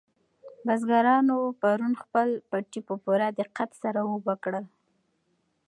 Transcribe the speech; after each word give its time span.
بزګرانو 0.65 1.37
پرون 1.61 1.93
خپل 2.03 2.27
پټي 2.49 2.81
په 2.87 2.93
پوره 3.03 3.27
دقت 3.39 3.69
سره 3.81 3.99
اوبه 4.11 4.33
کړل. 4.43 4.65